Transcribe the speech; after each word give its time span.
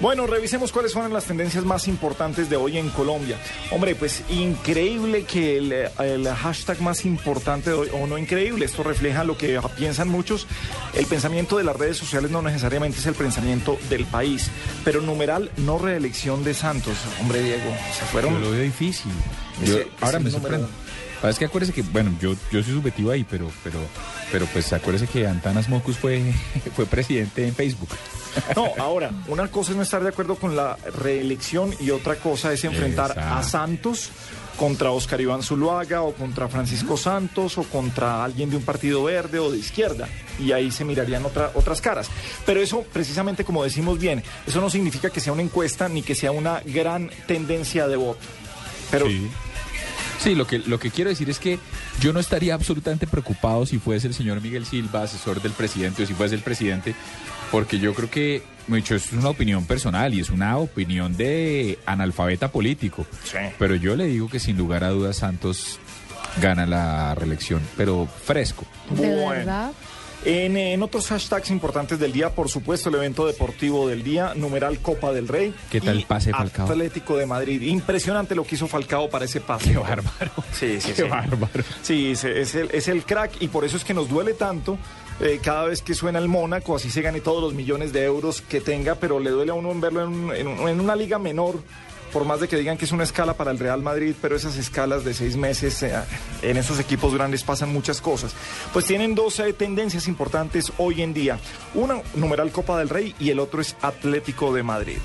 Bueno, 0.00 0.28
revisemos 0.28 0.70
cuáles 0.70 0.92
fueron 0.92 1.12
las 1.12 1.24
tendencias 1.24 1.64
más 1.64 1.88
importantes 1.88 2.48
de 2.48 2.54
hoy 2.56 2.78
en 2.78 2.88
Colombia. 2.90 3.36
Hombre, 3.72 3.96
pues 3.96 4.22
increíble 4.30 5.24
que 5.24 5.58
el, 5.58 5.72
el 5.72 6.28
hashtag 6.28 6.80
más 6.80 7.04
importante 7.04 7.70
de 7.70 7.76
hoy, 7.76 7.88
o 7.92 8.06
no 8.06 8.16
increíble, 8.16 8.64
esto 8.64 8.84
refleja 8.84 9.24
lo 9.24 9.36
que 9.36 9.60
piensan 9.76 10.08
muchos. 10.08 10.46
El 10.94 11.06
pensamiento 11.06 11.56
de 11.58 11.64
las 11.64 11.74
redes 11.76 11.96
sociales 11.96 12.30
no 12.30 12.42
necesariamente 12.42 12.98
es 13.00 13.06
el 13.06 13.14
pensamiento 13.14 13.76
del 13.90 14.04
país, 14.04 14.50
pero 14.84 15.00
numeral 15.00 15.50
no 15.56 15.78
reelección 15.78 16.44
de 16.44 16.54
Santos. 16.54 16.94
Hombre, 17.20 17.42
Diego, 17.42 17.74
se 17.98 18.04
fueron. 18.06 18.34
Yo 18.34 18.38
lo 18.40 18.50
veo 18.52 18.62
difícil. 18.62 19.10
Ese- 19.62 19.78
Yo- 19.78 19.84
ahora 20.00 20.20
me 20.20 20.30
sorprende. 20.30 20.68
Uno. 21.22 21.30
Es 21.30 21.38
que 21.38 21.44
acuérdese 21.46 21.72
que, 21.72 21.82
bueno, 21.82 22.12
yo, 22.20 22.34
yo 22.52 22.62
soy 22.62 22.74
subjetivo 22.74 23.10
ahí, 23.10 23.24
pero, 23.24 23.50
pero, 23.64 23.78
pero 24.32 24.46
pues 24.46 24.72
acuérdese 24.72 25.06
que 25.06 25.26
Antanas 25.26 25.68
Mocus 25.68 25.96
fue, 25.96 26.22
fue 26.76 26.86
presidente 26.86 27.46
en 27.46 27.54
Facebook. 27.54 27.88
No, 28.54 28.68
ahora, 28.78 29.10
una 29.26 29.48
cosa 29.50 29.72
es 29.72 29.76
no 29.76 29.82
estar 29.82 30.02
de 30.02 30.10
acuerdo 30.10 30.36
con 30.36 30.54
la 30.54 30.76
reelección 30.96 31.74
y 31.80 31.90
otra 31.90 32.16
cosa 32.16 32.52
es 32.52 32.62
enfrentar 32.64 33.18
a. 33.18 33.42
Santos 33.42 34.10
contra 34.56 34.90
Oscar 34.90 35.20
Iván 35.20 35.42
Zuluaga 35.42 36.02
o 36.02 36.12
contra 36.14 36.48
Francisco 36.48 36.96
Santos 36.96 37.58
o 37.58 37.62
contra 37.62 38.24
alguien 38.24 38.50
de 38.50 38.56
un 38.56 38.62
partido 38.64 39.04
verde 39.04 39.38
o 39.38 39.50
de 39.52 39.58
izquierda. 39.58 40.08
Y 40.40 40.50
ahí 40.52 40.70
se 40.72 40.84
mirarían 40.84 41.24
otra- 41.24 41.52
otras 41.54 41.80
caras. 41.80 42.08
Pero 42.44 42.60
eso, 42.60 42.84
precisamente 42.92 43.44
como 43.44 43.62
decimos 43.64 43.98
bien, 44.00 44.22
eso 44.46 44.60
no 44.60 44.68
significa 44.68 45.10
que 45.10 45.20
sea 45.20 45.32
una 45.32 45.42
encuesta 45.42 45.88
ni 45.88 46.02
que 46.02 46.14
sea 46.16 46.32
una 46.32 46.60
gran 46.64 47.08
tendencia 47.28 47.86
de 47.88 47.96
voto. 47.96 48.20
Pero 48.90 49.06
Sí. 49.06 49.28
Sí, 50.18 50.34
lo 50.34 50.46
que, 50.46 50.58
lo 50.58 50.78
que 50.80 50.90
quiero 50.90 51.10
decir 51.10 51.30
es 51.30 51.38
que 51.38 51.58
yo 52.00 52.12
no 52.12 52.20
estaría 52.20 52.54
absolutamente 52.54 53.06
preocupado 53.06 53.64
si 53.66 53.78
fuese 53.78 54.08
el 54.08 54.14
señor 54.14 54.40
Miguel 54.40 54.66
Silva, 54.66 55.02
asesor 55.04 55.40
del 55.40 55.52
presidente, 55.52 56.02
o 56.02 56.06
si 56.06 56.14
fuese 56.14 56.34
el 56.34 56.40
presidente, 56.42 56.94
porque 57.52 57.78
yo 57.78 57.94
creo 57.94 58.10
que, 58.10 58.42
hecho, 58.74 58.96
es 58.96 59.12
una 59.12 59.28
opinión 59.30 59.64
personal 59.64 60.12
y 60.14 60.20
es 60.20 60.30
una 60.30 60.58
opinión 60.58 61.16
de 61.16 61.78
analfabeta 61.86 62.50
político. 62.50 63.06
Sí. 63.24 63.38
Pero 63.58 63.76
yo 63.76 63.94
le 63.96 64.06
digo 64.06 64.28
que 64.28 64.40
sin 64.40 64.56
lugar 64.56 64.82
a 64.84 64.90
dudas 64.90 65.18
Santos 65.18 65.78
gana 66.42 66.66
la 66.66 67.14
reelección, 67.14 67.62
pero 67.76 68.06
fresco. 68.06 68.66
¿De 68.90 69.08
Bueno. 69.08 69.28
verdad? 69.30 69.72
En, 70.24 70.56
en 70.56 70.82
otros 70.82 71.06
hashtags 71.08 71.50
importantes 71.50 71.98
del 71.98 72.12
día, 72.12 72.30
por 72.30 72.48
supuesto, 72.48 72.88
el 72.88 72.96
evento 72.96 73.26
deportivo 73.26 73.88
del 73.88 74.02
día, 74.02 74.34
numeral 74.34 74.80
Copa 74.80 75.12
del 75.12 75.28
Rey. 75.28 75.54
¿Qué 75.70 75.80
tal 75.80 76.00
y 76.00 76.04
pase, 76.04 76.32
Falcao? 76.32 76.66
Atlético 76.66 77.16
de 77.16 77.24
Madrid. 77.24 77.62
Impresionante 77.62 78.34
lo 78.34 78.44
que 78.44 78.56
hizo 78.56 78.66
Falcao 78.66 79.08
para 79.08 79.26
ese 79.26 79.40
pase. 79.40 79.70
Qué 79.72 79.78
bárbaro. 79.78 80.32
Sí, 80.52 80.80
sí, 80.80 80.88
Qué 80.88 81.02
sí. 81.02 81.08
bárbaro. 81.08 81.64
Sí, 81.82 82.10
es, 82.12 82.24
es 82.24 82.54
el, 82.56 82.68
es 82.72 82.88
el 82.88 83.04
crack 83.04 83.40
y 83.40 83.48
por 83.48 83.64
eso 83.64 83.76
es 83.76 83.84
que 83.84 83.94
nos 83.94 84.08
duele 84.08 84.34
tanto 84.34 84.76
eh, 85.20 85.40
cada 85.42 85.64
vez 85.64 85.82
que 85.82 85.94
suena 85.94 86.18
el 86.18 86.28
Mónaco, 86.28 86.76
así 86.76 86.90
se 86.90 87.00
gane 87.02 87.20
todos 87.20 87.42
los 87.42 87.54
millones 87.54 87.92
de 87.92 88.04
euros 88.04 88.40
que 88.40 88.60
tenga, 88.60 88.96
pero 88.96 89.20
le 89.20 89.30
duele 89.30 89.52
a 89.52 89.54
uno 89.54 89.70
en 89.72 89.80
verlo 89.80 90.04
en, 90.04 90.30
en 90.34 90.68
en 90.68 90.80
una 90.80 90.94
liga 90.96 91.18
menor. 91.18 91.62
Por 92.12 92.24
más 92.24 92.40
de 92.40 92.48
que 92.48 92.56
digan 92.56 92.76
que 92.78 92.84
es 92.86 92.92
una 92.92 93.04
escala 93.04 93.34
para 93.34 93.50
el 93.50 93.58
Real 93.58 93.82
Madrid, 93.82 94.14
pero 94.20 94.34
esas 94.36 94.56
escalas 94.56 95.04
de 95.04 95.14
seis 95.14 95.36
meses 95.36 95.82
eh, 95.82 95.92
en 96.42 96.56
esos 96.56 96.80
equipos 96.80 97.14
grandes 97.14 97.42
pasan 97.44 97.72
muchas 97.72 98.00
cosas. 98.00 98.34
Pues 98.72 98.86
tienen 98.86 99.14
dos 99.14 99.38
eh, 99.40 99.52
tendencias 99.52 100.08
importantes 100.08 100.72
hoy 100.78 101.02
en 101.02 101.12
día. 101.14 101.38
Una, 101.74 101.96
numeral 102.14 102.50
Copa 102.50 102.78
del 102.78 102.88
Rey 102.88 103.14
y 103.18 103.30
el 103.30 103.38
otro 103.38 103.60
es 103.60 103.76
Atlético 103.82 104.52
de 104.54 104.62
Madrid. 104.62 104.98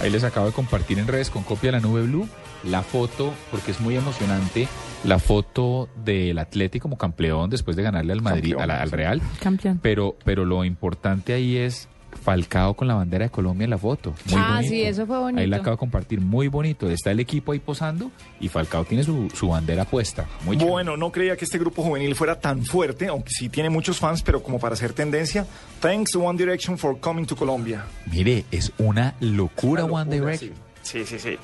Ahí 0.00 0.10
les 0.10 0.24
acabo 0.24 0.46
de 0.46 0.52
compartir 0.52 0.98
en 0.98 1.06
redes 1.06 1.30
con 1.30 1.42
copia 1.42 1.68
de 1.70 1.78
la 1.78 1.80
nube 1.80 2.02
blue 2.02 2.28
la 2.64 2.82
foto, 2.84 3.32
porque 3.50 3.72
es 3.72 3.80
muy 3.80 3.96
emocionante, 3.96 4.68
la 5.02 5.18
foto 5.18 5.88
del 6.04 6.38
Atlético 6.38 6.84
como 6.84 6.96
campeón 6.96 7.50
después 7.50 7.76
de 7.76 7.82
ganarle 7.82 8.12
al 8.12 8.22
Madrid, 8.22 8.52
Campeón, 8.52 8.62
a 8.62 8.66
la- 8.74 8.82
al. 8.82 8.90
Real. 8.92 9.22
Campeón. 9.40 9.80
Pero, 9.82 10.16
pero 10.24 10.44
lo 10.44 10.64
importante 10.64 11.32
ahí 11.32 11.56
es 11.56 11.88
Falcao 12.20 12.74
con 12.74 12.86
la 12.88 12.94
bandera 12.94 13.24
de 13.26 13.30
Colombia 13.30 13.64
en 13.64 13.70
la 13.70 13.78
foto. 13.78 14.14
Muy 14.30 14.40
Ah, 14.40 14.54
bonito. 14.56 14.68
sí, 14.70 14.82
eso 14.82 15.06
fue 15.06 15.18
bonito. 15.18 15.40
Ahí 15.40 15.46
la 15.46 15.56
acabo 15.58 15.72
de 15.72 15.78
compartir, 15.78 16.20
muy 16.20 16.48
bonito. 16.48 16.88
Está 16.90 17.10
el 17.10 17.20
equipo 17.20 17.52
ahí 17.52 17.58
posando 17.58 18.10
y 18.40 18.48
Falcao 18.48 18.84
tiene 18.84 19.02
su, 19.04 19.28
su 19.34 19.48
bandera 19.48 19.84
puesta. 19.84 20.26
Muy 20.44 20.56
chévere. 20.56 20.70
Bueno, 20.70 20.96
no 20.96 21.10
creía 21.10 21.36
que 21.36 21.44
este 21.44 21.58
grupo 21.58 21.82
juvenil 21.82 22.14
fuera 22.14 22.38
tan 22.38 22.64
fuerte, 22.64 23.08
aunque 23.08 23.30
sí 23.30 23.48
tiene 23.48 23.70
muchos 23.70 23.98
fans, 23.98 24.22
pero 24.22 24.42
como 24.42 24.58
para 24.58 24.74
hacer 24.74 24.92
tendencia, 24.92 25.46
thanks 25.80 26.14
One 26.14 26.38
Direction 26.38 26.78
for 26.78 26.98
coming 27.00 27.24
to 27.24 27.34
Colombia. 27.36 27.84
Mire, 28.10 28.44
es 28.50 28.72
una 28.78 29.14
locura 29.20 29.84
Una 29.84 29.94
One 30.02 30.16
locura, 30.16 30.32
Direction. 30.36 30.52
Sí, 30.82 31.04
sí, 31.04 31.18
sí. 31.18 31.36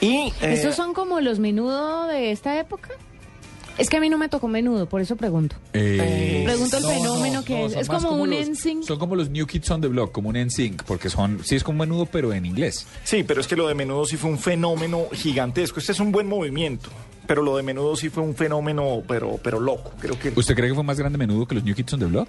sí. 0.00 0.06
Y 0.06 0.32
eh, 0.44 0.52
¿Estos 0.54 0.76
son 0.76 0.94
como 0.94 1.20
los 1.20 1.38
menudo 1.40 2.06
de 2.06 2.30
esta 2.30 2.58
época? 2.58 2.90
Es 3.78 3.90
que 3.90 3.96
a 3.98 4.00
mí 4.00 4.08
no 4.08 4.16
me 4.18 4.28
tocó 4.28 4.48
menudo, 4.48 4.88
por 4.88 5.00
eso 5.00 5.16
pregunto. 5.16 5.56
Eh, 5.72 6.42
Pregunto 6.46 6.78
el 6.78 6.84
fenómeno 6.84 7.44
que 7.44 7.66
es. 7.66 7.76
Es 7.76 7.88
como 7.88 8.10
un 8.12 8.30
los- 8.30 8.48
NSYNC. 8.48 8.84
Son 8.84 8.98
como 8.98 9.16
los 9.16 9.28
New 9.30 9.46
Kids 9.46 9.70
on 9.70 9.80
the 9.82 9.88
Block, 9.88 10.12
como 10.12 10.30
un 10.30 10.36
NSYNC, 10.36 10.84
porque 10.84 11.10
son, 11.10 11.40
sí 11.44 11.56
es 11.56 11.62
como 11.64 11.80
menudo, 11.80 12.06
pero 12.06 12.32
en 12.32 12.46
inglés. 12.46 12.86
sí, 13.04 13.22
pero 13.22 13.40
es 13.40 13.46
que 13.46 13.56
lo 13.56 13.68
de 13.68 13.74
menudo 13.74 14.04
sí 14.06 14.16
fue 14.16 14.30
un 14.30 14.38
fenómeno 14.38 15.04
gigantesco. 15.12 15.78
Este 15.80 15.92
es 15.92 16.00
un 16.00 16.10
buen 16.12 16.26
movimiento, 16.26 16.88
pero 17.26 17.42
lo 17.42 17.56
de 17.56 17.62
menudo 17.62 17.96
sí 17.96 18.08
fue 18.08 18.22
un 18.22 18.34
fenómeno, 18.34 19.02
pero, 19.06 19.38
pero 19.42 19.60
loco. 19.60 19.92
Creo 20.00 20.18
que 20.18 20.32
¿Usted 20.34 20.54
cree 20.54 20.68
que 20.70 20.74
fue 20.74 20.84
más 20.84 20.98
grande 20.98 21.18
menudo 21.18 21.46
que 21.46 21.54
los 21.56 21.64
New 21.64 21.74
Kids 21.74 21.92
on 21.94 22.00
the 22.00 22.06
Block? 22.06 22.28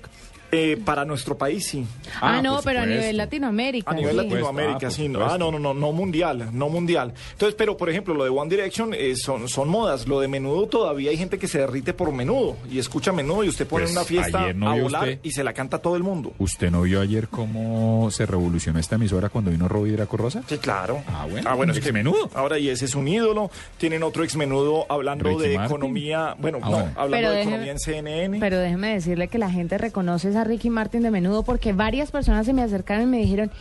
Eh, 0.51 0.77
para 0.83 1.03
nuestro 1.05 1.37
país 1.37 1.67
sí. 1.67 1.85
Ah, 2.21 2.37
Ah, 2.37 2.41
no, 2.41 2.61
pero 2.63 2.81
a 2.81 2.85
nivel 2.85 3.17
Latinoamérica. 3.17 3.91
A 3.91 3.93
nivel 3.93 4.11
sí. 4.19 4.23
Latinoamérica, 4.29 4.87
Ah, 4.87 4.91
sí. 4.91 5.07
no. 5.09 5.19
supuesto. 5.19 5.33
Ah, 5.35 5.37
no, 5.37 5.51
no, 5.51 5.59
no, 5.59 5.73
no 5.73 5.91
mundial, 5.91 6.49
no 6.53 6.69
mundial. 6.69 7.13
Entonces, 7.33 7.55
pero 7.57 7.75
por 7.77 7.89
ejemplo, 7.89 8.13
lo 8.13 8.23
de 8.23 8.29
One 8.29 8.49
Direction 8.49 8.93
eh, 8.93 9.15
son, 9.15 9.49
son 9.49 9.67
modas. 9.69 10.07
Lo 10.07 10.19
de 10.19 10.27
menudo 10.27 10.67
todavía 10.67 11.09
hay 11.11 11.17
gente 11.17 11.37
que 11.37 11.47
se 11.47 11.59
derrite 11.59 11.93
por 11.93 12.11
menudo 12.11 12.55
y 12.71 12.79
escucha 12.79 13.11
menudo 13.11 13.43
y 13.43 13.49
usted 13.49 13.67
pone 13.67 13.83
Pues, 13.85 13.91
en 13.91 13.97
una 13.97 14.05
fiesta 14.05 14.53
no 14.53 14.69
a 14.69 14.75
volar 14.79 15.03
usted. 15.03 15.19
y 15.23 15.31
se 15.31 15.43
la 15.43 15.53
canta 15.53 15.79
todo 15.79 15.95
el 15.95 16.03
mundo. 16.03 16.33
¿Usted 16.39 16.71
no 16.71 16.81
vio 16.83 17.01
ayer 17.01 17.27
cómo 17.27 18.09
se 18.11 18.25
revolucionó 18.25 18.79
esta 18.79 18.95
emisora 18.95 19.29
cuando 19.29 19.51
vino 19.51 19.67
Robbie 19.67 19.93
Draco 19.93 20.17
Rosa? 20.17 20.43
Sí, 20.47 20.57
claro. 20.57 21.01
Ah, 21.07 21.25
bueno. 21.27 21.73
es 21.73 21.79
que 21.79 21.87
Exmenudo. 21.87 22.29
Ahora, 22.33 22.57
y 22.59 22.69
ese 22.69 22.85
es 22.85 22.95
un 22.95 23.07
ídolo. 23.07 23.49
Tienen 23.77 24.03
otro 24.03 24.23
ex 24.23 24.35
menudo 24.35 24.85
hablando 24.89 25.29
Ricky 25.29 25.41
de 25.43 25.55
Martin. 25.57 25.65
economía. 25.75 26.35
Bueno, 26.37 26.59
Ah, 26.61 26.65
no, 26.65 26.71
bueno. 26.71 26.91
hablando 26.95 27.15
Pero 27.17 27.31
de 27.31 27.37
déjeme- 27.37 27.41
economía 27.47 27.71
en 27.71 27.79
CNN. 27.79 28.39
Pero 28.39 28.57
déjeme 28.59 28.93
decirle 28.93 29.27
que 29.27 29.37
la 29.37 29.49
gente 29.49 29.77
reconoce 29.77 30.29
a 30.37 30.43
Ricky 30.43 30.69
Martin 30.69 31.01
de 31.03 31.11
menudo 31.11 31.43
porque 31.43 31.73
varias 31.73 32.11
personas 32.11 32.45
se 32.45 32.53
me 32.53 32.61
acercaron 32.63 33.03
y 33.03 33.07
me 33.07 33.17
dijeron, 33.17 33.51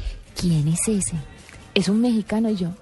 ¿quién 0.40 0.68
es 0.68 0.86
ese? 0.88 1.16
¿Es 1.74 1.88
un 1.88 2.00
mexicano? 2.00 2.48
Y 2.50 2.56
yo, 2.56 2.68
no, 2.68 2.74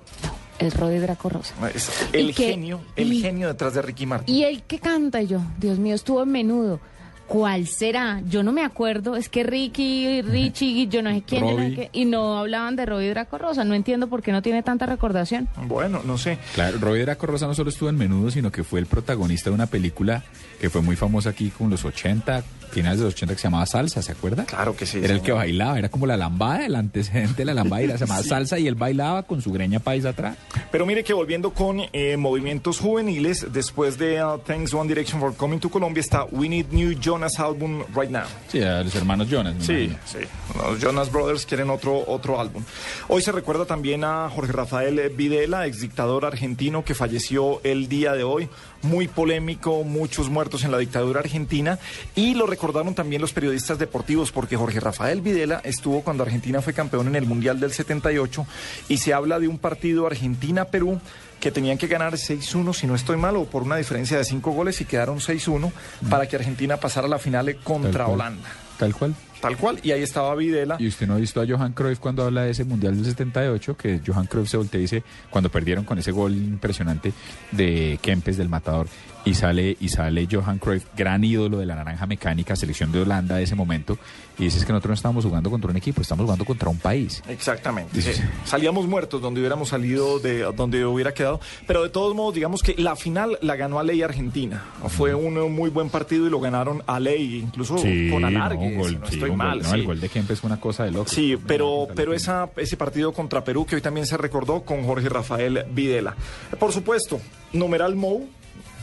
el 0.59 0.71
Rodi 0.73 0.99
Draco 0.99 1.29
Rosa. 1.29 1.55
Es 1.75 1.91
el 2.13 2.33
genio, 2.35 2.81
el 2.97 3.13
Y- 3.13 3.21
genio 3.21 3.49
detrás 3.49 3.75
de 3.75 3.83
Ricky 3.83 4.07
Martin. 4.07 4.35
Y 4.35 4.45
el 4.45 4.63
que 4.63 4.79
canta 4.79 5.21
y 5.23 5.27
yo, 5.27 5.41
Dios 5.59 5.79
mío, 5.79 5.95
estuvo 5.95 6.23
en 6.23 6.31
menudo. 6.31 6.81
¿Cuál 7.27 7.67
será? 7.67 8.21
Yo 8.29 8.43
no 8.43 8.53
me 8.53 8.63
acuerdo. 8.63 9.17
Es 9.17 9.31
que 9.31 9.45
Ricky, 9.45 10.21
Richie, 10.21 10.87
yo 10.91 11.01
no 11.03 11.11
sé 11.11 11.23
quién 11.27 11.43
que- 11.75 11.89
y 11.95 12.05
no 12.05 12.37
hablaban 12.37 12.77
de 12.77 12.85
Robbie 12.85 13.09
Draco 13.09 13.39
Rosa. 13.39 13.65
No 13.65 13.73
entiendo 13.75 14.09
por 14.09 14.23
qué 14.23 14.31
no 14.31 14.43
tiene 14.43 14.63
tanta 14.63 14.85
recordación. 14.85 15.49
Bueno, 15.67 16.03
no 16.05 16.19
sé. 16.19 16.39
Claro, 16.55 16.77
Robbie 16.79 17.01
Draco 17.01 17.27
Rosa 17.27 17.47
no 17.47 17.55
solo 17.55 17.71
estuvo 17.71 17.89
en 17.89 17.97
menudo, 17.97 18.31
sino 18.31 18.53
que 18.53 18.63
fue 18.63 18.79
el 18.79 18.85
protagonista 18.85 19.49
de 19.49 19.55
una 19.55 19.67
película 19.67 20.23
que 20.61 20.69
fue 20.69 20.83
muy 20.83 20.97
famosa 20.97 21.31
aquí 21.31 21.49
con 21.49 21.71
los 21.71 21.87
80, 21.87 22.45
finales 22.75 22.99
de 22.99 23.05
los 23.07 23.15
80, 23.15 23.35
que 23.35 23.41
se 23.41 23.45
llamaba 23.45 23.65
Salsa, 23.67 24.03
¿se 24.03 24.13
acuerda? 24.13 24.45
Claro 24.45 24.77
que 24.77 24.85
sí. 24.85 24.99
Era 25.03 25.15
el 25.15 25.23
que 25.23 25.33
bailaba, 25.33 25.79
era 25.79 25.89
como 25.89 26.07
la 26.07 26.17
lambada, 26.17 26.67
el 26.67 26.75
antecedente 26.75 27.37
de 27.37 27.45
la 27.47 27.55
lambada, 27.55 27.83
y 27.83 27.85
era- 27.87 27.99
se 27.99 28.05
llamaba 28.05 28.23
Salsa 28.23 28.59
y 28.59 28.67
él 28.67 28.75
bailaba 28.75 29.23
con 29.23 29.41
su 29.41 29.53
greña 29.53 29.79
paisa 29.81 30.11
atrás. 30.11 30.37
Pero 30.71 30.85
mire 30.87 31.05
que 31.05 31.13
volviendo 31.15 31.53
con 31.53 31.81
eh, 31.93 32.17
movimientos 32.17 32.79
juveniles, 32.81 33.47
después 33.53 33.97
de 33.99 34.23
uh, 34.25 34.39
Thanks 34.39 34.75
One 34.75 34.89
Direction 34.89 35.21
for 35.21 35.35
Coming 35.35 35.59
to 35.61 35.71
Colombia 35.71 36.01
está 36.01 36.25
We 36.31 36.49
Need 36.49 36.67
New 36.73 36.99
Jonas 37.01 37.39
Album 37.39 37.85
Right 37.95 38.11
Now. 38.11 38.25
Sí, 38.49 38.61
a 38.61 38.83
los 38.83 38.95
hermanos 38.95 39.29
Jonas. 39.31 39.55
Sí, 39.61 39.73
imagino. 39.73 39.99
sí. 40.05 40.19
Los 40.59 40.81
Jonas 40.81 41.11
Brothers 41.13 41.47
quieren 41.47 41.71
otro, 41.71 42.05
otro 42.07 42.41
álbum. 42.41 42.63
Hoy 43.09 43.23
se 43.23 43.33
recuerda 43.33 43.65
también 43.65 44.05
a 44.05 44.29
Jorge 44.29 44.53
Rafael 44.53 45.01
Videla, 45.17 45.67
ex 45.67 45.81
dictador 45.81 46.25
argentino 46.25 46.85
que 46.85 46.95
falleció 46.95 47.61
el 47.65 47.89
día 47.89 48.13
de 48.15 48.25
hoy. 48.25 48.49
Muy 48.85 49.09
polémico, 49.09 49.83
muchos 49.83 50.31
muertos 50.31 50.63
en 50.65 50.71
la 50.71 50.79
dictadura 50.79 51.21
argentina. 51.21 51.79
Y 52.15 52.35
lo 52.35 52.47
recordaron 52.47 52.95
también 52.95 53.21
los 53.21 53.33
periodistas 53.33 53.79
deportivos, 53.79 54.31
porque 54.31 54.57
Jorge 54.57 54.79
Rafael 54.79 55.21
Videla 55.21 55.61
estuvo 55.65 56.03
cuando 56.03 56.23
Argentina 56.23 56.63
fue 56.63 56.73
campeón 56.73 57.09
en 57.09 57.17
el 57.17 57.27
Mundial 57.27 57.59
del 57.59 57.73
78. 57.73 58.47
Y 58.89 58.99
se 58.99 59.13
habla 59.13 59.41
de 59.41 59.49
un 59.49 59.59
partido 59.59 60.07
Argentina-Perú 60.07 61.01
que 61.41 61.51
tenían 61.51 61.77
que 61.77 61.89
ganar 61.89 62.15
6-1, 62.15 62.73
si 62.73 62.87
no 62.87 62.95
estoy 62.95 63.17
mal, 63.17 63.37
o 63.37 63.45
por 63.45 63.65
una 63.65 63.77
diferencia 63.77 64.17
de 64.17 64.25
5 64.25 64.51
goles 64.53 64.81
y 64.81 64.85
quedaron 64.85 65.19
6-1 65.19 65.73
para 66.09 66.27
que 66.27 66.37
Argentina 66.37 66.79
pasara 66.79 67.07
a 67.07 67.11
la 67.11 67.19
final 67.19 67.57
contra. 67.57 68.07
Holanda. 68.07 68.49
Tal 68.79 68.95
cual. 68.95 69.15
Tal 69.45 69.59
cual, 69.59 69.79
y 69.83 69.91
ahí 69.91 70.03
estaba 70.03 70.35
Videla. 70.35 70.77
Y 70.79 70.89
usted 70.89 71.07
no 71.07 71.13
ha 71.13 71.17
visto 71.19 71.39
a 71.39 71.47
Johan 71.47 71.75
Cruyff 71.75 71.99
cuando 71.99 72.25
habla 72.25 72.45
de 72.45 72.53
ese 72.53 72.65
Mundial 72.65 72.97
del 72.97 73.05
78, 73.05 73.77
que 73.77 74.01
Johan 74.05 74.25
Cruyff 74.25 74.49
se 74.49 74.57
voltea 74.57 74.79
y 74.79 74.85
dice, 74.85 75.03
cuando 75.29 75.51
perdieron 75.51 75.85
con 75.85 75.99
ese 75.99 76.13
gol 76.13 76.35
impresionante 76.35 77.13
de 77.53 77.99
Kempes 78.01 78.39
del 78.39 78.49
Matador, 78.49 78.87
y 79.27 79.35
sale, 79.35 79.77
y 79.81 79.89
sale 79.89 80.27
Johan 80.31 80.59
Cruyff, 80.59 80.87
gran 80.97 81.25
ídolo 81.25 81.59
de 81.59 81.67
la 81.67 81.75
naranja 81.75 82.07
mecánica, 82.07 82.57
selección 82.57 82.91
de 82.93 83.01
Holanda 83.01 83.37
de 83.37 83.43
ese 83.43 83.55
momento, 83.55 83.99
y 84.39 84.45
dices 84.45 84.65
que 84.65 84.73
nosotros 84.73 84.91
no 84.91 84.95
estamos 84.95 85.25
jugando 85.25 85.51
contra 85.51 85.71
un 85.71 85.77
equipo, 85.77 86.03
estamos 86.03 86.25
jugando 86.25 86.45
contra 86.45 86.69
un 86.69 86.79
país. 86.79 87.23
Exactamente. 87.29 88.03
Sí. 88.03 88.21
Salíamos 88.45 88.87
muertos 88.87 89.23
donde 89.23 89.41
hubiéramos 89.41 89.69
salido, 89.69 90.19
de 90.19 90.41
donde 90.57 90.85
hubiera 90.85 91.15
quedado. 91.15 91.41
Pero 91.67 91.85
de 91.85 91.89
todos 91.89 92.15
modos, 92.15 92.35
digamos 92.35 92.63
que 92.63 92.75
la 92.77 92.97
final 92.97 93.39
la 93.43 93.57
ganó 93.57 93.79
a 93.79 93.85
Ley 93.85 94.03
Argentina. 94.03 94.65
Fue 94.89 95.15
un 95.15 95.37
eh, 95.37 95.49
muy 95.49 95.71
buen 95.71 95.89
partido 95.89 96.27
y 96.27 96.31
lo 96.31 96.41
ganaron 96.41 96.83
a 96.87 96.99
Ley, 96.99 97.37
incluso 97.45 97.79
Sí, 97.79 98.11
con 98.11 98.23
no, 98.23 98.29
alargue, 98.29 98.67
un 98.67 98.77
gol, 98.77 98.91
si 98.91 98.97
no 98.97 99.07
estoy 99.07 99.34
gol, 99.39 99.59
no, 99.63 99.69
sí. 99.69 99.75
El 99.75 99.87
gol 99.87 100.01
de 100.01 100.09
Kempes 100.09 100.41
fue 100.41 100.49
una 100.49 100.61
cosa 100.61 100.85
de 100.85 100.91
loco. 100.91 101.09
Sí, 101.09 101.37
pero, 101.47 101.89
pero 101.95 102.13
esa, 102.15 102.51
ese 102.57 102.77
partido 102.77 103.13
contra 103.13 103.45
Perú 103.45 103.67
que 103.67 103.77
hoy 103.77 103.83
también 103.83 104.07
se 104.07 104.17
recordó 104.17 104.63
con 104.63 104.85
Jorge 104.85 105.09
Rafael 105.09 105.65
Videla. 105.71 106.15
Por 106.59 106.73
supuesto, 106.73 107.21
numeral 107.53 107.97
Mou, 107.97 108.29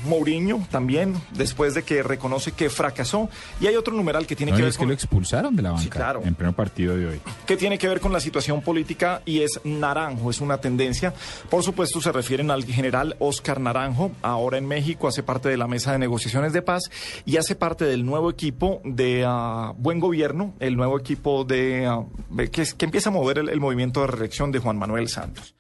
Mourinho 0.06 0.66
también, 0.72 1.16
después 1.34 1.74
de 1.74 1.84
que 1.84 2.04
reconoce 2.04 2.52
que 2.52 2.70
fracasó. 2.70 3.30
Y 3.60 3.68
hay 3.68 3.76
otro 3.76 3.94
numeral 3.94 4.26
que 4.28 4.36
tiene 4.36 4.52
No, 4.52 4.58
que 4.58 4.64
ver 4.64 4.70
es 4.70 4.76
que 4.76 4.80
con... 4.80 4.88
lo 4.90 4.94
expulsaron 4.94 5.56
de 5.56 5.62
la 5.62 5.72
banca 5.72 5.90
claro. 5.90 6.22
en 6.24 6.36
pleno 6.36 6.54
partido 6.54 6.96
de 6.96 7.08
hoy. 7.08 7.22
que 7.46 7.58
tiene 7.58 7.78
que 7.78 7.88
ver 7.88 8.00
con 8.00 8.12
la 8.14 8.20
situación 8.20 8.62
política 8.62 9.22
y 9.26 9.42
es 9.42 9.60
Naranjo, 9.64 10.30
es 10.30 10.42
una 10.42 10.58
tendencia. 10.58 11.14
Por 11.50 11.64
supuesto, 11.64 12.02
se 12.02 12.12
refieren 12.12 12.52
al 12.52 12.64
general 12.66 13.16
Oscar 13.20 13.60
Naranjo, 13.60 14.12
ahora 14.22 14.58
en 14.58 14.68
México, 14.68 15.08
hace 15.08 15.24
parte 15.24 15.50
de 15.50 15.58
la 15.58 15.68
mesa 15.68 15.92
de 15.92 16.00
negociaciones 16.00 16.54
de 16.54 16.62
paz 16.62 16.84
y 17.26 17.38
hace 17.38 17.56
parte 17.56 17.86
del 17.86 18.06
nuevo 18.06 18.30
equipo 18.30 18.82
de 18.84 19.24
ah, 19.28 19.74
Buen 19.78 20.00
Gobierno, 20.00 20.54
el 20.60 20.76
nuevo 20.76 21.00
equipo 21.00 21.44
de 21.44 21.90
que, 22.52 22.62
es- 22.64 22.74
que 22.74 22.86
empieza 22.86 23.10
a 23.10 23.14
mover 23.14 23.38
el, 23.40 23.50
el 23.50 23.60
movimiento 23.60 24.02
de 24.02 24.08
reelección 24.08 24.52
de 24.52 24.60
Juan 24.60 24.78
Manuel 24.78 25.08
Santos. 25.10 25.56